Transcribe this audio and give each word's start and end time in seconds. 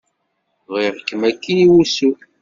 Bɣiɣ-kem 0.71 1.21
akkin 1.29 1.59
i 1.65 1.67
wussu. 1.73 2.11